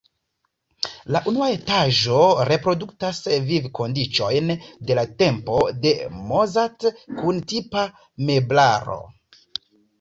La 1.15 1.19
unua 1.31 1.49
etaĝo 1.55 2.17
reproduktas 2.49 3.19
vivkondiĉojn 3.51 4.51
de 4.89 4.99
la 5.03 5.05
tempo 5.21 5.61
de 5.85 5.93
Mozart 6.33 6.91
kun 7.21 7.47
tipa 7.55 7.89
meblaro. 8.33 9.01